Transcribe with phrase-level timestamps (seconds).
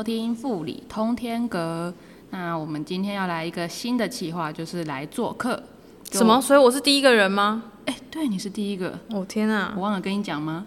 [0.00, 1.92] 收听富里通天阁。
[2.30, 5.62] 那我们今天要来一个新的企划，就是来做客。
[6.10, 6.40] 什么？？
[6.40, 7.64] 所以我是第一个人吗？
[7.84, 9.82] 哎、对，你是第一个，哦天啊我！
[9.82, 10.66] 忘了跟你讲吗？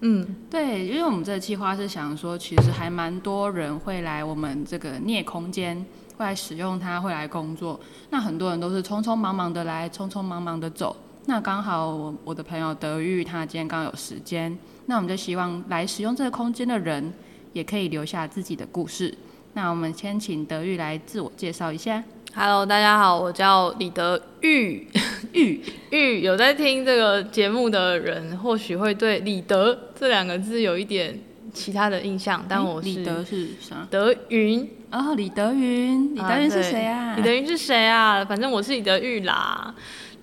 [0.00, 5.84] 嗯，对，因为我们这个计划是想说，其实还蛮多人会来我们这个镍空间，
[6.16, 7.78] 会来使用它，会来工作。
[8.08, 10.96] 那很多人都是匆匆忙忙的来，匆匆忙忙的走。
[11.26, 17.12] 那刚好我我的朋友德玉他今天刚好有时间，那我们就希望来使用这个空间的人，
[17.52, 19.14] 也可以留下自己的故事。
[19.54, 22.02] 那我们先请德玉来自我介绍一下。
[22.34, 24.86] Hello，大家好，我叫李德玉。
[25.32, 31.18] 玉 玉有在听这个节目的人，或许会对李德这两个字有一点
[31.52, 33.86] 其他的印象，但我是李德是啥？
[33.90, 34.68] 德云。
[34.92, 37.14] 哦，李德云，李德云是谁啊？
[37.16, 38.24] 李德云是谁啊？
[38.24, 39.74] 反正我是李德玉啦。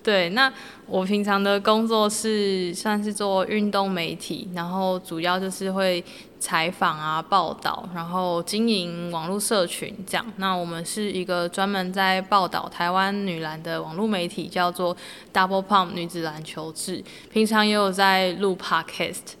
[0.02, 0.50] 对，那
[0.88, 6.02] 我平常的工作是算是做运动媒体，然后主要就是会
[6.40, 10.24] 采访啊、报道，然后经营网络社群这样。
[10.36, 14.96] 那我们是一个专门在报道台湾女篮的网络媒体，叫做
[15.32, 17.04] Double Pump 女子篮球志。
[17.30, 19.34] 平常也有在录 Podcast。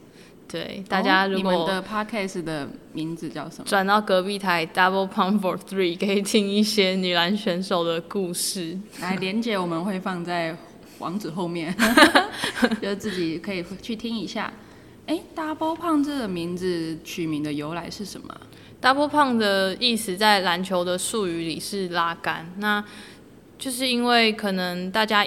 [0.50, 3.64] 对，大家如果、哦你们的 podcast 的名字叫什么？
[3.66, 8.78] 转到隔壁台 Double Pump for Three，可以听一些女篮选手的故事。
[9.00, 10.56] 来，连接我们会放在
[10.98, 11.74] 网址后面，
[12.82, 14.52] 就自己可以去听一下。
[15.06, 18.40] 哎，Double 胖这个名字取名的由来是什么啊
[18.82, 22.84] ？Double Pump 的意思在篮球的术语里是拉杆，那
[23.58, 25.26] 就是因为可能大家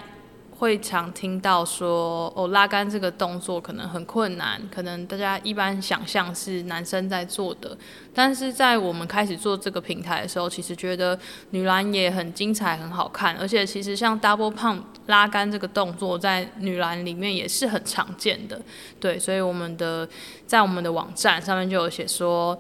[0.62, 7.76] 会常听到说，哦，拉杆这个动作可能很困难，可能大家一般想象是男生在做的，
[8.14, 11.18] 但是在我们开始做这个平台的时候，其实觉得
[11.50, 18.62] 女篮也很精彩、很好看，而且其实像 Double Pump 拉杆这个动作在女篮里面也是很常见的，
[19.00, 20.08] 对，所以我们的
[20.46, 22.56] 在我们的网站上面就有写说。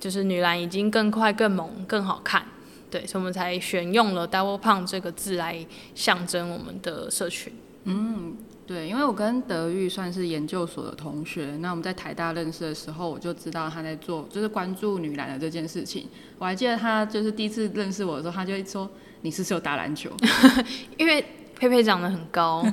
[0.00, 2.44] 就是女篮已经更快、更猛、更好看，
[2.94, 5.66] 对，所以我们才选用了 “double pump” 这个字来
[5.96, 7.52] 象征我们的社群。
[7.86, 16.08] 嗯对，因为我跟德玉算是研究所的同学，那我们在台大认识的时候，我就知道他在做，就是关注女篮的这件事情。
[16.38, 18.88] 我还记得他就是第一次认识我的时候，他就会说
[19.22, 20.08] ：“你是不是有打篮球
[20.96, 21.20] 因为
[21.56, 22.64] 佩佩长得很高，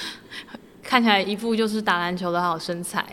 [0.82, 3.06] 看起来一副就是打篮球的好身材。？”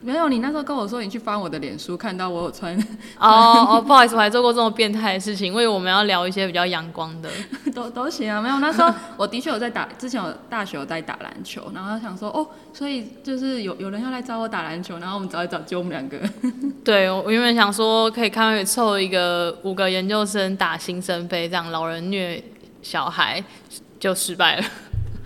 [0.00, 2.76] 没有，你那时候跟我说你去翻我的脸书，看到我有穿
[3.18, 7.28] 哦哦，不好意思，我还做过这么变态的事情，因为我们要聊一些比较阳光的。
[7.74, 8.58] 都都行啊，没有。
[8.60, 16.18] 那时候我的确有在打，之前有大学有在打篮球，然后想说哦，所以就是有有人要来找我打篮球，然后我们找一找，就我们两个。
[16.84, 22.42] 对，我原本想说可以看凑一个五个研究生打新生杯，这样老人虐
[22.82, 23.42] 小孩
[23.98, 24.64] 就失败了。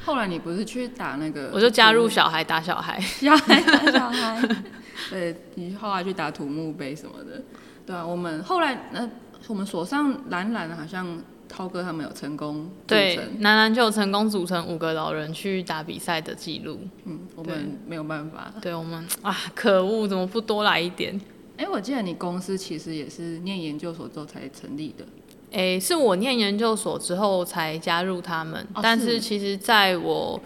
[0.04, 3.00] 后来你不是去打那个，我就加入小孩打小孩。
[3.20, 4.42] 小孩打小孩，
[5.10, 7.42] 对你后来去打土木杯什么的，
[7.86, 9.08] 对啊，我们后来呃，
[9.46, 16.80] 我们所上蓝蓝好像涛哥他们有成功组对成，，男篮就有成功组成五个老人去打比赛的记录。
[17.04, 18.52] 嗯，我们没有办法。
[18.60, 21.20] 对我们啊，可恶，怎么不多来一点？
[21.58, 25.04] 哎、我记得你公司其实也是念研究所之后才成立的，
[25.52, 30.40] 诶，是我念研究所之后才加入他们，哦但是是其实在我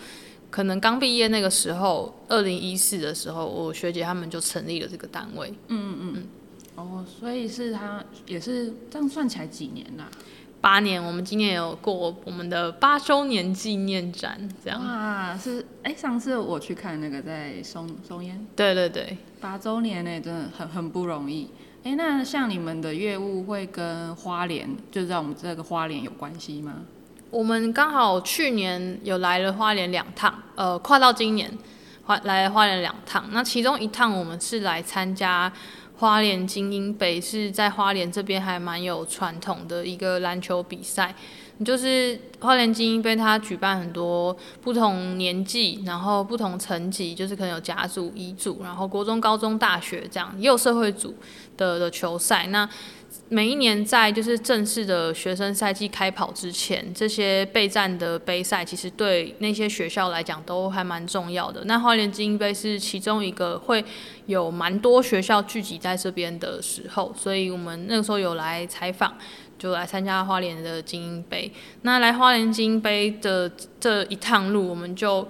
[0.51, 5.53] 可能刚毕业那个时候，二零一四的时候，我学姐他们就成立了这个单位。
[5.69, 6.25] 嗯嗯嗯
[6.77, 10.11] 哦，所以是他也是这样算起来几年啊？
[10.61, 14.81] 八年，我们今年有过我们的八周年纪念展，这样。
[14.81, 21.49] 啊，是哎、上次我去看那个在松松烟对对对，八周年呢，真的很很不容易。
[21.87, 26.79] 哎、那像你们的业务会跟花莲，就在我们这个花莲有关系吗？
[27.31, 31.49] 我们刚好去年有来了花莲两趟，呃，跨到今年
[32.05, 33.25] 花来了花莲两趟。
[33.31, 35.53] 那其中一趟我们是来参加
[35.99, 41.15] 花莲精英杯，是在花莲这边还蛮有传统的一个篮球比赛。
[41.65, 51.15] 就是花莲精英杯，它举办很多不同年纪，然后不同层级，就是可能有甲组、乙组，然后国中、高中、大学这样，也有社会组
[51.57, 52.47] 的的球赛。
[52.49, 52.69] 那
[53.29, 61.65] 每一年在就是正式的学生赛季开跑之前，这些备战的杯赛，其实对那些学校来讲都还蛮重要的。
[61.65, 63.83] 那花莲精英杯是其中一个会
[64.27, 69.17] 有蛮多学校聚集在这边的时候，所以我们那个时候有来采访，
[69.59, 71.51] 就来参加花莲的精英杯。
[71.83, 73.51] 那来花莲精英杯的
[73.81, 75.27] 这一趟路，我们就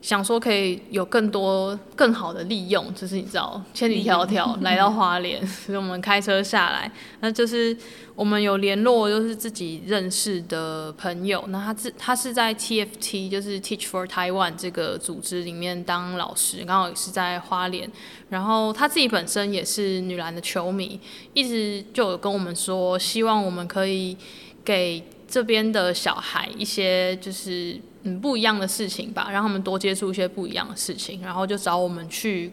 [0.00, 6.90] 想说可以有更多更好的利用，就是你知道千里迢迢来到花莲， 所以我们开车下来，
[7.20, 7.76] 那就是
[8.14, 17.90] 我们有联络，就是自己认识的朋友，那他自他是在 TFT，就是 Teach for Taiwan 这个组织里面当老师，刚好也是在花莲，
[18.28, 21.00] 然后他自己本身也是女篮的球迷，
[21.34, 24.16] 一直就有跟我们说，希望我们可以
[24.64, 27.80] 给这边的小孩一些就是。
[28.16, 32.52] 嗯，不一样的事情吧，让他们多接触一些不一样的事情，然后就找我们去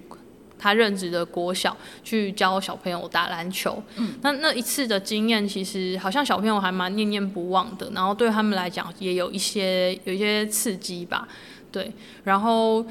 [0.57, 3.81] 他任职的国小去教小朋友打篮球。
[3.98, 11.28] 嗯，那那一次的经验，其实好像小朋友还蛮念念不忘的，然后对他们来讲也有一些有一些刺激吧。
[11.72, 11.92] 对，
[12.24, 12.86] 然后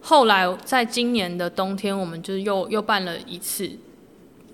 [0.00, 3.70] 后来在今年的冬天，我们就又又办了一次，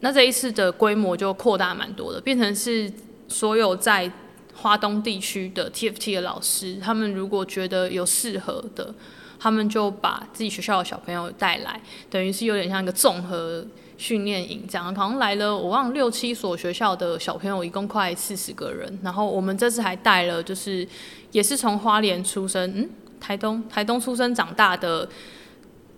[0.00, 2.92] 那这一次的规模就扩大蛮多的，变成是
[3.28, 4.10] 所有在。
[4.56, 8.94] 华东地区的 TFT 的老师，他们如果觉得有适合的，
[9.38, 13.64] 他们就把自己学校的小朋友带来，等于是有点像一个综合
[13.98, 14.94] 训练营这样。
[14.94, 18.98] 好像来了，我忘了六七所学校的小朋友，一共快四十个人。
[19.02, 20.88] 然后我们这次还带了，就是
[21.32, 25.08] 也是从花莲出生，嗯，台东台东出生长大的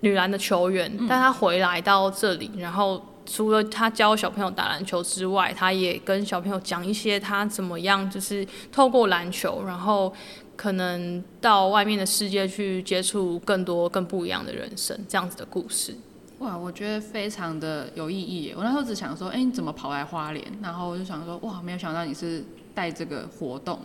[0.01, 3.08] 女篮的球员，但她回来到这里，然后。
[3.31, 10.11] 除了他教小朋友打篮球之外，他也跟小朋友讲一些他怎么样，就是透过篮球，然后
[10.57, 15.95] 可能到外面的世界去接触更多更不一样的人生，这样子的故事。
[16.39, 18.55] 哇，我觉得非常的有意义。
[18.57, 20.43] 我那时候只想说，哎，你怎么跑来花莲？
[20.63, 22.43] 然后我就想说，哇，没有想到你是
[22.75, 23.79] 带这个活动。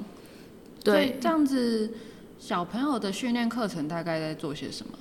[0.86, 1.92] 对，这样子
[2.40, 4.94] 小朋友的训练课程大概在做些什么？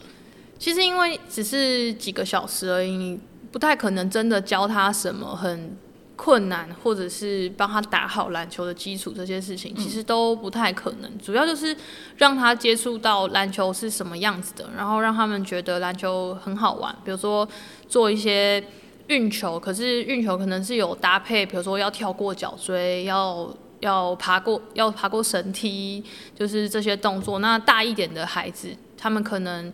[0.59, 3.21] 其实因为只是几个小时而已。
[3.53, 5.77] 不太可能真的教他什么很
[6.17, 11.19] 困难，或者是帮他打好篮球的基础这些事情，其实都不太可能。
[11.19, 11.77] 主要就是
[12.17, 16.95] 让他接触到篮球是什么样子的，然后让他们觉得篮球很好玩。
[17.05, 17.47] 比如说
[17.89, 18.65] 做一些
[19.09, 26.03] 运球，可是运球可能是有搭配，比如说要跳过脚锥，要要爬过要爬过绳梯，
[26.39, 27.41] 就是这些动作。
[27.41, 29.73] 那大一点的孩子，他们可能。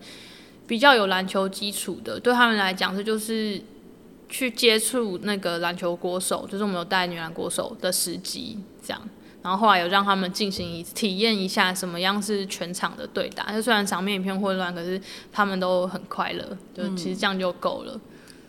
[0.68, 3.60] 比较有篮球基础的，对他们来讲，这就是
[4.28, 9.02] 去接触那个篮球国手，就是我们有带女篮国手的时机，这样。
[9.42, 15.00] 然后后来有让他们进行一体验一下什么样是全场的对打，就虽然场面一片混乱，可是
[15.32, 16.44] 他们都很快乐，
[16.74, 17.98] 就其实这样就够了。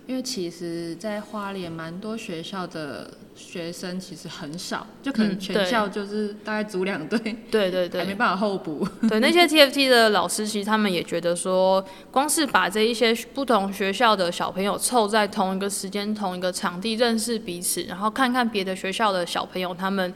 [0.08, 7.18] 因为其实，在花莲蛮多学校的学生其实很少，就可能全校就是大概组两队，
[7.50, 8.86] 对对对，没办法候补。
[9.08, 20.14] 对那些 TFT 的老师，其实他们也觉得说，光是把这一些不同学校的小朋友凑在同一个时间、同一个场地认识彼此，然后看看别的学校的小朋友，他们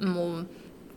[0.00, 0.46] 嗯，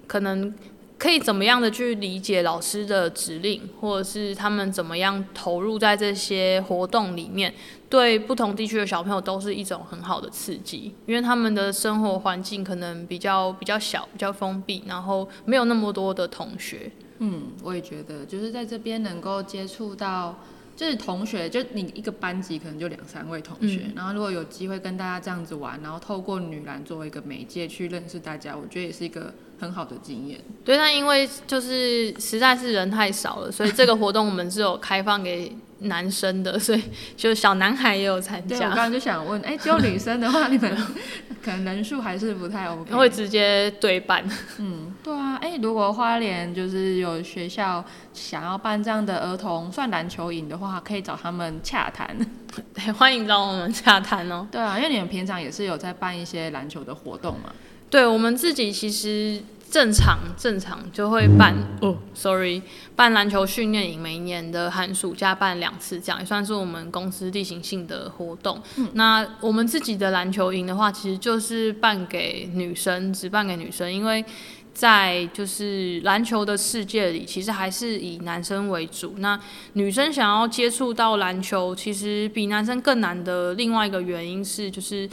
[0.06, 0.54] 可能。
[1.02, 7.52] 可以怎么样的去理解老师的指令，或者是他们怎么样投入在这些活动里面，
[7.90, 16.92] 对不同地区的小朋友都是一种很好的刺激，因为他们的生活环境可能比较比较小、比较封闭，然后没有那么多的同学。
[17.18, 20.38] 嗯，我也觉得，就是在这边能够接触到。
[20.74, 29.32] 就是同学，就你一个班级可能就两三位同学，然后如果有机会跟大家这样子玩，然后透过女篮作为一个媒介去认识大家，我觉得也是一个
[29.62, 30.42] 很好的经验。
[30.66, 36.82] 对，那因为就是实在是人太少了，所以这个活动我们是有开放给男生的， 所以
[37.16, 38.56] 就小男孩也有参加。
[38.56, 40.76] 我刚刚就想问，哎，只有女生的话，你们
[41.44, 44.24] 可能人数还是不太 OK，会直接对半。
[44.58, 47.84] 嗯，对啊，哎，如果花莲就是有学校
[48.14, 52.16] 想要办这样的儿童算篮球营的话，可以找他们洽谈。
[52.76, 54.48] 对，欢迎找我们洽谈哦。
[54.52, 57.52] 对啊，因为你们平常也是有在办一些篮球的活动嘛。
[57.90, 59.42] 对，我们自己其实。
[59.72, 62.62] 正常正常就会办哦，sorry，
[62.94, 68.62] 办篮球训练营，每一年的寒暑假办两次，这样也算是我们公司例行性的活动。
[68.96, 74.26] 那我们自己的篮球营的话，其实就是办给女生，只办给女生，因为
[74.74, 79.16] 在就是篮球的世界里，其实还是以男生为主。
[79.20, 79.40] 那
[79.74, 85.10] 女生想要接触到篮球，其实比男生更难的另外一个原因是，就是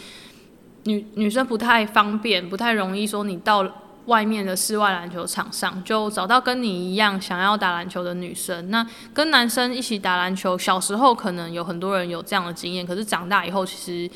[0.87, 3.85] 女女生不太方便，不太容易说你到。
[4.09, 8.71] 外面的室外篮球场上，就找到跟你一样想要打篮球的女生。
[8.71, 14.11] 那跟男生一起打篮球，小时候可能有很多人有这样的经验，可是长大以后，其实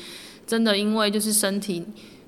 [0.47, 1.85] 真的因为就是身体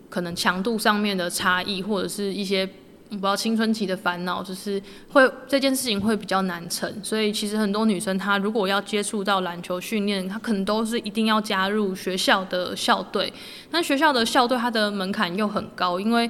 [0.10, 2.67] 可能强度上面的差异，或者是一些
[3.10, 4.79] 不知道青春期的烦恼，就是
[5.12, 6.88] 会这件事情会比较难成。
[7.03, 13.34] 所以其实很多女生她如果要接触到篮球训练，她可能都是一定要加入学校的校队。
[13.72, 16.29] 那学校的校队它的门槛又很高，因为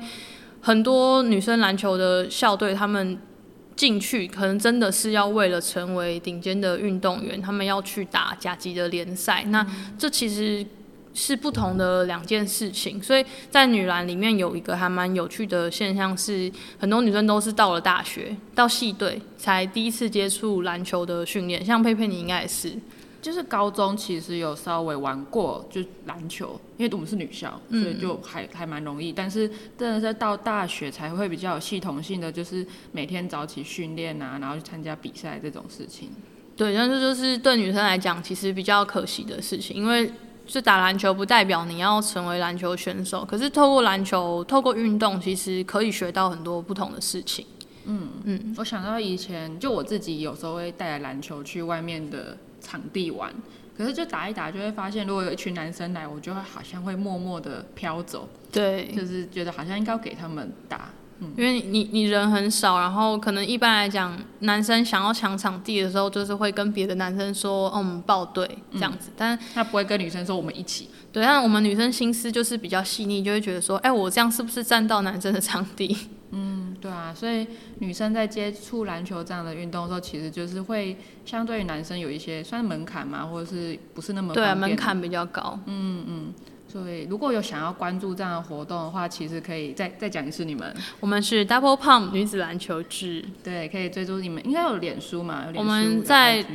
[0.66, 3.20] 很多女生篮球的校队，他们
[3.76, 9.44] 进去，可能真的是要为了成为顶尖的运动员，他们要去打甲级的联赛。
[9.50, 9.64] 那
[9.96, 10.66] 这其实
[11.14, 13.00] 是不同的两件事情。
[13.00, 22.76] 所以在女篮里面有一个还蛮有趣的现象是，很多女生都是到了大学到系队才第一次接触篮球的训练，像佩佩你应该也是。
[23.26, 29.12] 就是高中其实有稍微玩过，就篮球，因为我们是女校，所以就还还蛮容易。
[29.12, 36.12] 但是真的是到大学才会比较有系统性的，就是每天早起训练啊，然后去参加比赛这种事情。
[36.56, 40.12] 对，但是就是对女生来讲，其实比较可惜的事情，因为
[40.46, 47.44] 是打篮球不代表你要成为篮球选手，可是透过篮球，透过运动，其实可以学到很多不同的事情。
[47.88, 52.38] 嗯嗯，我想到以前就我自己有时候会带篮球去外面的。
[52.66, 53.32] 场地玩，
[53.78, 58.28] 可是就打一打就会发现，如果有一群男生来，我就会好像会默默的飘走。
[58.52, 70.90] 对，就是觉得好像应该要给他们打，嗯，因为你你人很少，然后可能一般来讲，男生想要抢场地的时候，就是会跟别的男生说，哦，我们报队这样子，但他不会跟女生说我们一起。
[71.12, 75.96] 对，但我们女生心思就是比较细腻，就会觉得说，哎，我这样是不是占到男生的场地？
[76.32, 77.48] 嗯，对啊，所以
[77.80, 85.60] 女生在接触篮球这样的运动的时候，其实就是会相对于男生有一些算门槛嘛，或者是不是那么对门槛比较高。
[85.66, 86.34] 嗯嗯，
[86.68, 90.72] 所以如果有想要关注这样的活动的话，其实可以再再讲一次你们。
[91.00, 93.26] 我们是 Double Pump 女子篮球制。
[93.44, 95.46] 对，可以追踪你们，应该有脸书嘛？
[95.56, 96.46] 我们在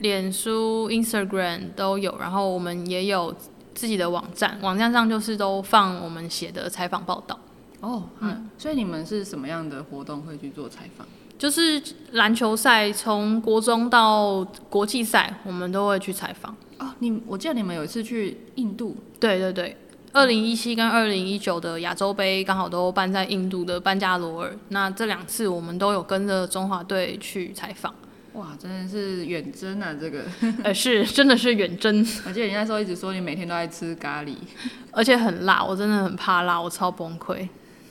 [0.00, 3.34] 脸书、Instagram 都有，然后我们也有
[3.74, 7.38] 自己的网站，网站上就是都放我们写的采访报道。
[7.80, 11.06] 哦，嗯，所以你们是什么样的活动会去做采访？
[11.38, 11.80] 就是
[12.12, 16.56] 篮球赛，从国中到国际赛，我们都会去采访。
[16.78, 18.96] 哦，你我记得你们有一次去印度。
[19.20, 19.76] 对对对，
[20.12, 24.56] 二零一七跟二零一九的亚洲杯刚好都办在印度的班加罗尔。
[24.70, 27.94] 那这两次我们都有跟着中华队去采访。
[28.34, 29.94] 哇，真的是远征啊！
[29.98, 30.24] 这个，
[30.62, 32.06] 呃，是，真的是远征。
[32.24, 34.34] 我记得你那时候一直说你每天都在吃咖喱，
[34.92, 37.48] 而且很辣，我真的很怕辣，我超崩溃。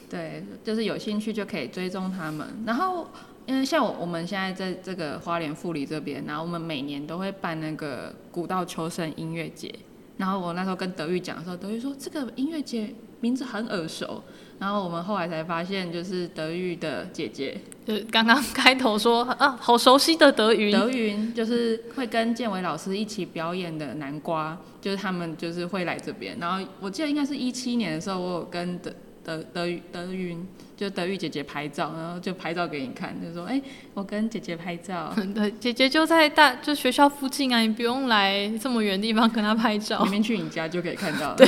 [0.10, 2.48] 对，就是有兴趣就可以追踪他们。
[2.66, 3.08] 然后，
[3.46, 9.74] 因为像我我们现在在这个花莲富里这边，然后我们每年都会办那个古道求生音乐节。
[10.16, 14.24] 然后我那时候跟德玉讲的时候，德玉说这个音乐节名字很耳熟。
[14.60, 20.72] 然后我们后来才发现，就是德玉的姐姐，就是刚刚开头说啊，好熟悉的德云。
[20.72, 26.36] 德云就是会跟建伟老师一起表演的南瓜，就是他们就是会来这边。
[26.40, 28.92] 然后我记得应该是一七年的时候，我有跟德。
[29.28, 33.62] 德德德云就德玉姐姐拍照，然后就拍照给你看，就说：“哎，
[33.94, 35.14] 我跟姐姐拍照。
[35.36, 41.36] ”对，姐姐就在大就学校附近啊，你不用来这么远地方跟她拍照，明明去你家就可以看到。
[41.36, 41.46] 对，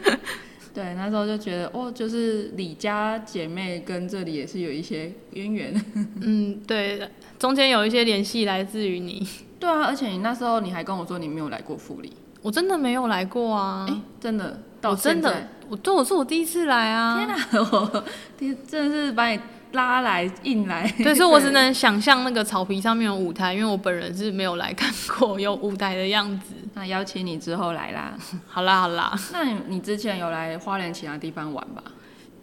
[0.72, 5.84] 对，那时候就觉得哦，就是李家姐妹跟这里也是有一些渊源。
[6.22, 7.06] 嗯，对，
[7.38, 9.28] 中间有一些联系来自于你。
[9.58, 12.10] 对啊，而且你那时候你还跟我说你没有来过富里，
[12.42, 13.86] 我真的没有来过啊！
[13.88, 14.62] 哎，真的。
[14.82, 17.18] 我真的，我对我是我第一次来啊！
[17.18, 17.36] 天哪，
[17.70, 18.04] 我
[18.38, 19.38] 天，真的是把你
[19.72, 20.90] 拉来硬来。
[20.96, 26.54] 对，所以我只能想象那个草皮上面有舞台，因为我本人是没有来看过有舞台的样子。
[26.72, 28.14] 那邀请你之后来啦。
[28.48, 31.82] 好啦好啦，那你你之前有来花莲其他地方玩吧？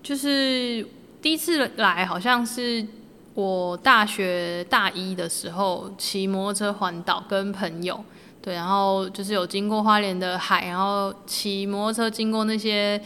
[0.04, 0.88] 就是
[1.20, 2.86] 第一次来，好像是
[3.34, 8.06] 我大学大一的时候骑摩托车环岛，跟朋友。
[8.42, 13.02] 对，然后就是有经过花莲的海，然后骑摩托车经过那些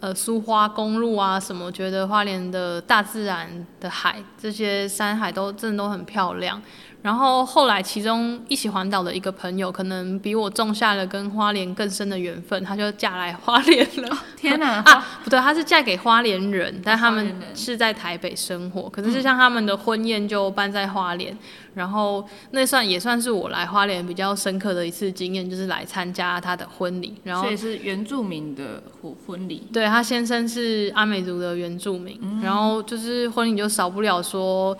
[0.00, 6.60] 呃苏花公路啊什么，觉得花莲的大自然的海，这些山海都真的都很漂亮。
[7.04, 14.18] 然后后来，其中一起环岛的一个朋友，可能比我种下了跟花莲更深的缘分，她就嫁来花莲了。
[14.38, 14.80] 天哪！
[14.90, 18.88] 啊，不对，她是嫁给花莲人，但他们是在台北生活。
[18.88, 21.36] 可是，就像他们的婚宴就办在花莲，
[21.74, 27.14] 然后那算也算是我来花莲比较深刻的一次经验，就是来参加他的婚礼。
[27.22, 29.68] 然后，所以是原住民的婚婚礼。
[29.70, 34.74] 对他先生是阿美族的原住民，然后就是婚礼就少不了说。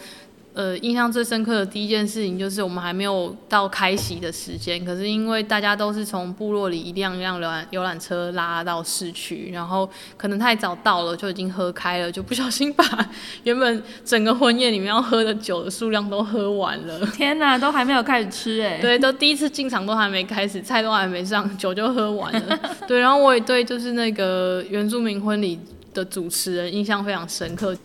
[0.54, 12.84] 呃，印象最深刻的第一件事情就是我们还没有到开席的时间，可是因为大家都是从部落里一辆一辆游览游览车拉到市区，然后可能太早到了就已经喝开了，就不小心把
[13.42, 17.04] 原本整个婚宴里面要喝的酒的数量都喝完了。
[17.12, 18.78] 天哪，都还没有开始吃哎！
[18.80, 22.60] 对，都第一次进场都还没开始，菜都还没上，酒就喝完了。
[22.86, 25.58] 对，然后我也对就是那个原住民婚礼
[25.92, 27.76] 的主持人印象非常深刻。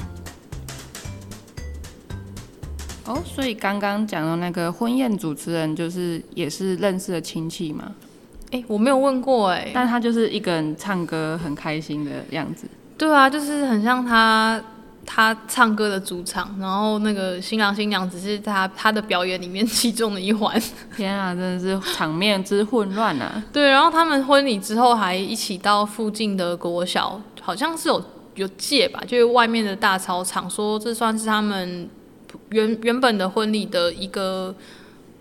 [3.09, 7.91] 哦，所以刚刚讲的那个婚宴主持人，就是也是认识的亲戚吗？
[8.51, 12.67] 哎，我没有问过哎，但他就是一个人唱歌很开心的样子。
[12.99, 14.61] 对啊，就是很像他
[15.05, 20.61] 他唱歌的主场，然后那个新郎新娘只是他他的表演里面其中的一环。
[20.95, 23.43] 天啊，真的是场面之混乱啊！
[23.51, 28.03] 对，然后他们婚礼之后还一起到附近的国小，好像是有
[28.35, 31.89] 有借吧，就是外面的大操场，说这算是他们
[32.49, 34.55] 原原本的婚礼的一个。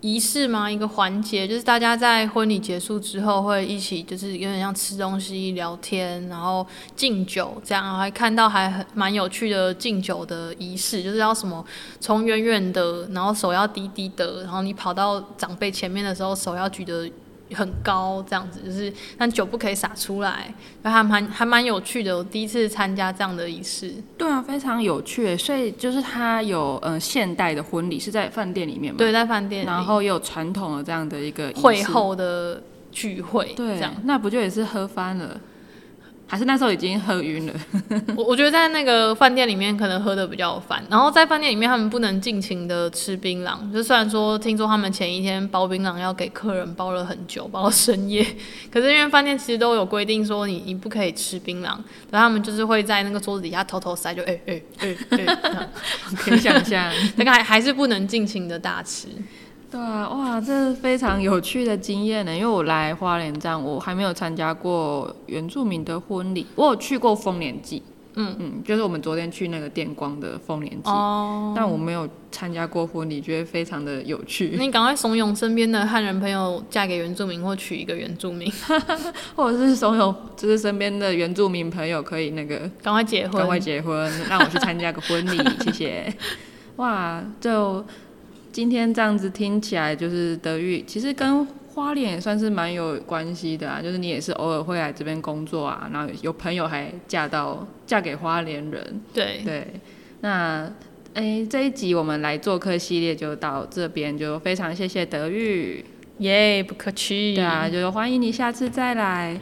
[0.01, 0.71] 仪式吗？
[0.71, 7.97] 一个环节就是大家在婚礼结束之后会一起，就是有点像吃东西、聊天，然后敬酒这样。
[7.97, 11.65] 还看到还很蛮有趣的敬酒的仪式，就是要什么
[11.99, 17.11] 从远远的，然后手要低低的，然后你跑到长辈前面的时候，手要举得。
[17.53, 20.53] 很高这样子，就是但酒不可以洒出来，
[20.83, 22.17] 还蛮还蛮有趣的。
[22.17, 25.35] 我第一次参加这样的仪式，对啊，非常有趣。
[25.37, 28.97] 所以就是它有呃现代的婚礼是在饭店里面嘛？
[28.97, 35.39] 对，在饭店，然后也有传统的这样的一个会后的聚会，对，这样那不就也是喝翻了？
[36.29, 37.53] 还是那时候已经喝晕了。
[38.15, 43.57] 我我觉得在那个饭店里面可能喝的比较烦，然后在饭店里面他们不能尽情的吃槟榔。
[43.73, 48.25] 就虽然说听说他们前一天包槟榔要给客人包了很久，包到深夜，
[48.71, 51.63] 可是因为饭店其实都有规定说你你不可以吃槟榔，
[52.11, 55.69] 然后他们就是会在那个桌子底下偷偷塞，就哎哎哎哎，
[56.15, 59.07] 可以想象，那个还还是不能尽情的大吃。
[59.71, 62.35] 对啊，哇，这是非常有趣的经验呢。
[62.35, 66.47] 因为我来花莲站，我还没有参加过原住民的婚礼。
[66.55, 67.83] 我有去过丰年祭，
[68.15, 74.55] 嗯嗯，就是我们昨天去那个电光的丰年祭，哦，但我没有参加过婚礼，觉得非常的有趣。
[74.57, 78.51] 你赶快怂恿身边的汉人朋友嫁给原住民，或娶一个原住民，
[79.35, 86.13] 或者是怂恿就是身边的原住民朋友可以那个赶快结婚，赶快结婚，让我去参加个婚礼，谢谢。
[86.77, 87.85] 哇，就。
[88.59, 93.81] 今天这样子听起来，就是德育其实跟花莲也算是蛮有关系的啊。
[93.81, 99.01] 就是你也是偶尔会来这边工作啊，然后有朋友还嫁到嫁给花莲人。
[99.13, 99.65] 对对，
[100.19, 100.69] 那
[101.13, 105.85] 哎这一集我们来做客系列就到这边，就非常谢谢德育，
[106.17, 107.35] 耶不客气。
[107.35, 109.39] 对啊，就欢迎你下次再来。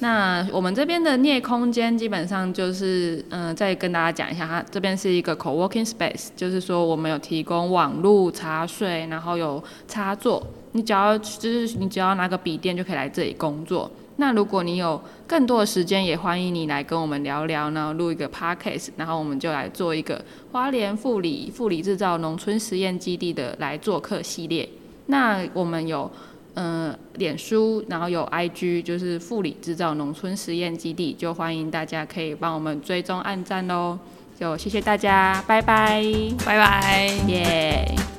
[0.00, 13.90] 那我们这边的镍空间基本上就是，嗯，再跟大家讲一下，它这边是一个 co-working space，就是说我们有提供网络、茶水，然后有插座，你只要就是你只要拿个笔电就可以来这里工作。
[14.16, 24.68] 那如果你有更多的时间，也欢迎你来跟我们聊聊，然后录一个 podcast，然后我们就来做一个花莲富里富里制造农村实验基地的来做客系列。
[25.06, 26.10] 那我们有。
[26.54, 33.98] 嗯，脸书，然后有 IG，就是富里制造农村实验基地，就欢迎大家可以帮我们追踪按赞喽，
[34.38, 36.04] 就谢谢大家，拜拜，
[36.44, 38.13] 拜拜，耶。